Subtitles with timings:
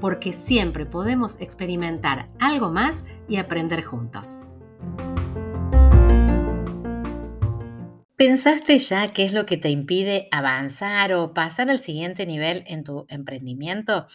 [0.00, 4.40] porque siempre podemos experimentar algo más y aprender juntos.
[8.16, 12.82] ¿Pensaste ya qué es lo que te impide avanzar o pasar al siguiente nivel en
[12.82, 14.06] tu emprendimiento?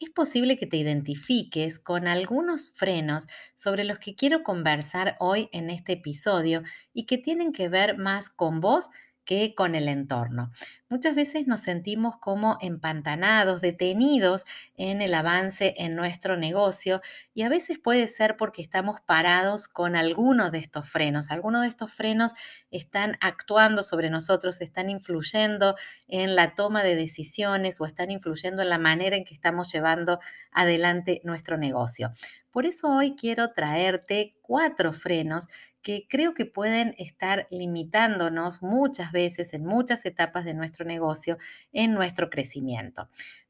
[0.00, 5.70] Es posible que te identifiques con algunos frenos sobre los que quiero conversar hoy en
[5.70, 8.90] este episodio y que tienen que ver más con vos
[9.28, 10.52] que con el entorno.
[10.88, 14.46] Muchas veces nos sentimos como empantanados, detenidos
[14.78, 17.02] en el avance en nuestro negocio
[17.34, 21.30] y a veces puede ser porque estamos parados con algunos de estos frenos.
[21.30, 22.32] Algunos de estos frenos
[22.70, 28.70] están actuando sobre nosotros, están influyendo en la toma de decisiones o están influyendo en
[28.70, 30.20] la manera en que estamos llevando
[30.52, 32.14] adelante nuestro negocio.
[32.50, 35.46] Por eso hoy quiero traerte cuatro frenos
[35.82, 41.38] que creo que pueden estar limitándonos muchas veces en muchas etapas de nuestro negocio
[41.72, 43.08] en nuestro crecimiento.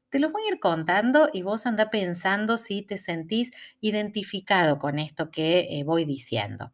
[0.09, 4.99] Te lo voy a ir contando y vos anda pensando si te sentís identificado con
[4.99, 6.71] esto que eh, voy diciendo.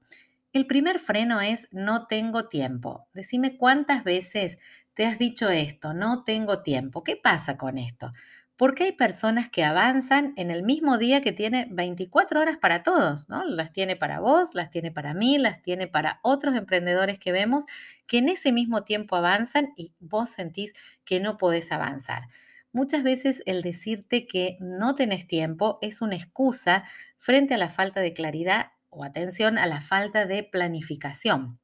[0.53, 3.07] El primer freno es no tengo tiempo.
[3.13, 4.57] Decime cuántas veces
[4.93, 7.03] te has dicho esto, no tengo tiempo.
[7.03, 8.11] ¿Qué pasa con esto?
[8.57, 13.27] Porque hay personas que avanzan en el mismo día que tiene 24 horas para todos,
[13.27, 13.43] ¿no?
[13.43, 17.65] Las tiene para vos, las tiene para mí, las tiene para otros emprendedores que vemos
[18.07, 22.29] que en ese mismo tiempo avanzan y vos sentís que no podés avanzar.
[22.71, 26.83] Muchas veces el decirte que no tenés tiempo es una excusa
[27.17, 31.59] frente a la falta de claridad o atención a la falta de planificación.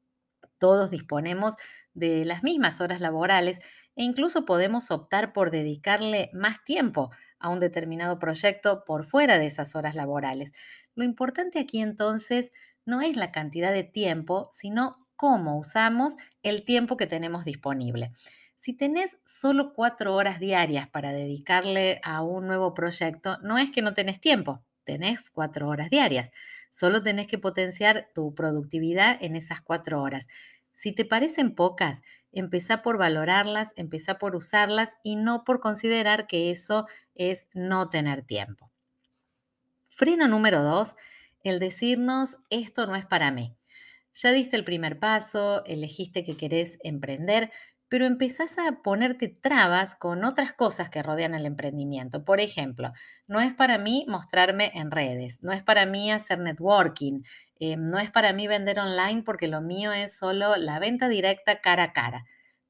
[0.58, 1.56] Todos disponemos
[1.94, 3.59] de las mismas horas laborales
[4.02, 9.46] e incluso podemos optar por dedicarle más tiempo a un determinado proyecto por fuera de
[9.46, 10.53] esas horas laborales.
[10.96, 12.52] Lo importante aquí entonces
[12.84, 18.12] no es la cantidad de tiempo, sino cómo usamos el tiempo que tenemos disponible.
[18.56, 23.84] Si tenés solo cuatro horas diarias para dedicarle a un nuevo proyecto, no es que
[23.84, 26.31] no tenés tiempo, tenés cuatro horas diarias.
[26.72, 30.25] Solo tenés que potenciar tu productividad en esas cuatro horas.
[30.72, 32.02] Si te parecen pocas,
[32.32, 38.24] empezá por valorarlas, empezá por usarlas y no por considerar que eso es no tener
[38.24, 38.72] tiempo.
[39.90, 40.96] Freno número dos,
[41.44, 43.56] el decirnos esto no es para mí.
[44.14, 47.52] Ya diste el primer paso, elegiste que querés emprender,
[47.88, 52.24] pero empezás a ponerte trabas con otras cosas que rodean el emprendimiento.
[52.24, 52.94] Por ejemplo,
[53.28, 57.22] no es para mí mostrarme en redes, no es para mí hacer networking,
[57.62, 61.62] eh, no es para mí vender online porque lo mío es solo la venta directa
[61.62, 62.26] cara a cara.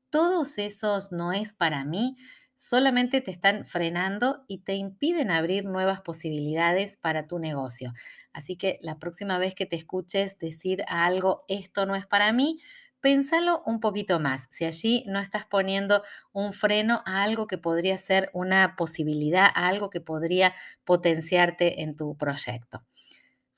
[0.09, 2.18] Todos esos no es para mí
[2.57, 7.94] solamente te están frenando y te impiden abrir nuevas posibilidades para tu negocio.
[8.34, 12.59] Así que la próxima vez que te escuches decir algo, esto no es para mí,
[13.02, 16.03] Pénsalo un poquito más, si allí no estás poniendo
[16.34, 20.53] un freno a algo que podría ser una posibilidad, a algo que podría
[20.85, 22.84] potenciarte en tu proyecto.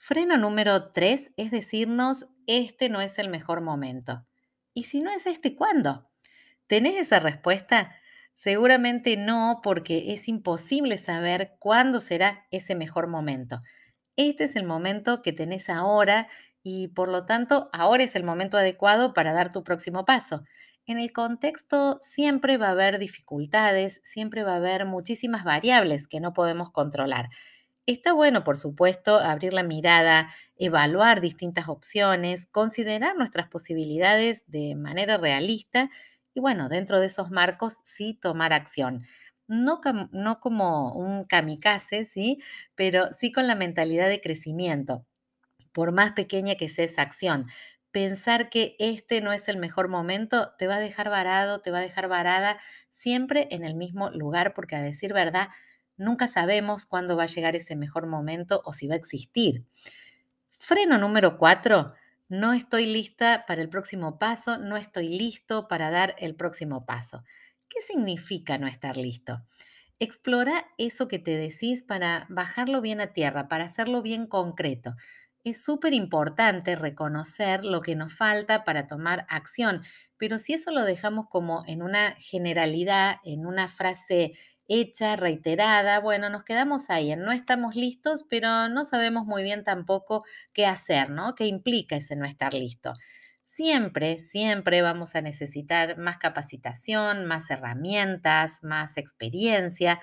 [0.06, 4.25] Freno número tres es decirnos, este no es el mejor momento.
[4.74, 6.09] ¿Y si no es este, cuándo?
[6.68, 7.96] ¿Tenés esa respuesta?
[8.34, 13.62] Seguramente no, porque es imposible saber cuándo será ese mejor momento.
[14.18, 16.28] Este es el momento que tenés ahora
[16.64, 20.44] y por lo tanto ahora es el momento adecuado para dar tu próximo paso.
[20.85, 26.20] En el contexto siempre va a haber dificultades, siempre va a haber muchísimas variables que
[26.20, 27.30] no podemos controlar.
[27.86, 35.18] Está bueno, por supuesto, abrir la mirada, evaluar distintas opciones, considerar nuestras posibilidades de manera
[35.18, 35.90] realista
[36.34, 39.04] y bueno, dentro de esos marcos sí tomar acción.
[39.48, 42.40] No, no como un kamikaze, ¿sí?
[42.76, 45.06] Pero sí con la mentalidad de crecimiento
[45.74, 47.47] por más pequeña que sea esa acción.
[47.91, 51.79] Pensar que este no es el mejor momento te va a dejar varado, te va
[51.79, 52.59] a dejar varada
[52.90, 55.50] siempre en el mismo lugar, porque a decir verdad,
[56.03, 59.66] nunca sabemos cuándo va a llegar ese mejor momento o si va a existir.
[60.50, 61.94] Freno número cuatro,
[62.29, 67.23] no estoy lista para el próximo paso, no estoy listo para dar el próximo paso.
[67.70, 69.41] ¿Qué significa no estar listo?
[70.00, 74.96] Explora eso que te decís para bajarlo bien a tierra, para hacerlo bien concreto
[75.44, 79.82] es súper importante reconocer lo que nos falta para tomar acción,
[80.17, 84.34] pero si eso lo dejamos como en una generalidad, en una frase
[84.68, 90.24] hecha, reiterada, bueno, nos quedamos ahí, no estamos listos, pero no sabemos muy bien tampoco
[90.54, 91.36] qué hacer, ¿no?
[91.36, 92.94] ¿Qué implica ese no estar listo?
[93.44, 100.00] Siempre, siempre vamos a necesitar más capacitación, más herramientas, más experiencia.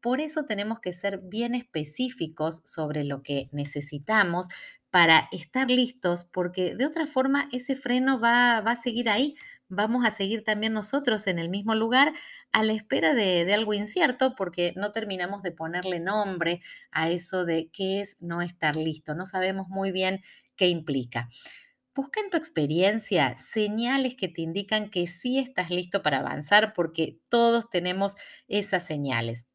[0.00, 4.48] Por eso tenemos que ser bien específicos sobre lo que necesitamos
[4.90, 9.36] para estar listos, porque de otra forma ese freno va, va a seguir ahí.
[9.70, 12.14] Vamos a seguir también nosotros en el mismo lugar
[12.52, 17.68] a la espera de, algo incierto, porque no terminamos de ponerle nombre a eso de
[17.70, 19.14] qué es no estar listo.
[19.14, 20.22] No sabemos muy bien
[20.56, 21.28] qué implica.
[21.94, 27.20] Busca en tu experiencia señales que te indican que sí estás listo para avanzar, porque
[27.28, 28.14] todos tenemos
[28.46, 29.46] esas señales.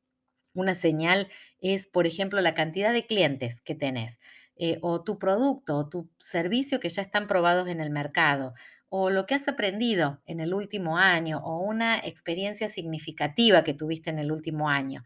[0.53, 4.19] Una señal es, por ejemplo, la cantidad de clientes que tenés,
[4.55, 8.53] eh, o tu producto o tu servicio que ya están probados en el mercado,
[8.95, 14.11] o lo que has aprendido en el último año, o una experiencia significativa que tuviste
[14.11, 15.03] en el último año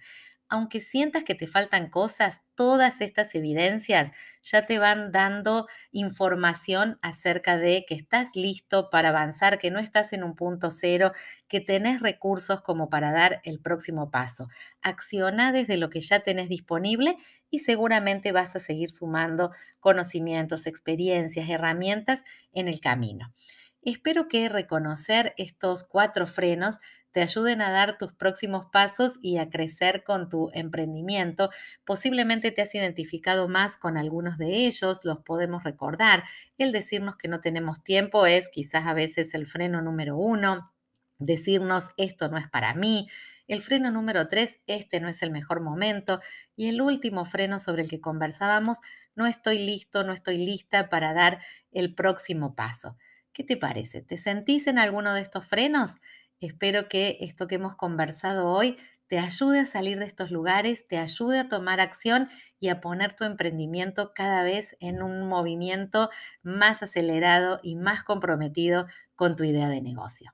[0.49, 4.11] aunque sientas que te faltan cosas, todas estas evidencias
[4.41, 10.13] ya te van dando información acerca de que estás listo para avanzar, que no estás
[10.13, 11.11] en un punto cero,
[11.49, 14.47] que tenés recursos como para dar el próximo paso.
[14.81, 17.17] Acciona desde lo que ya tenés disponible
[17.49, 19.51] y seguramente vas a seguir sumando
[19.81, 22.23] conocimientos, experiencias, herramientas
[22.53, 23.33] en el camino.
[23.81, 26.77] Espero que reconocer estos cuatro frenos
[27.11, 31.49] te ayuden a dar tus próximos pasos y a crecer con tu emprendimiento.
[31.85, 36.23] Posiblemente te has identificado más con algunos de ellos, los podemos recordar.
[36.57, 40.71] El decirnos que no tenemos tiempo es quizás a veces el freno número uno,
[41.17, 43.07] decirnos esto no es para mí.
[43.47, 46.19] El freno número tres, este no es el mejor momento.
[46.55, 48.79] Y el último freno sobre el que conversábamos,
[49.15, 51.39] no estoy listo, no estoy lista para dar
[51.71, 52.97] el próximo paso.
[53.37, 54.01] ¿Qué te parece?
[54.01, 55.93] ¿Te sentís en alguno de estos frenos?
[56.39, 60.97] Espero que esto que hemos conversado hoy te ayude a salir de estos lugares, te
[60.97, 62.29] ayude a tomar acción
[62.59, 66.09] y a poner tu emprendimiento cada vez en un movimiento
[66.41, 70.33] más acelerado y más comprometido con tu idea de negocio.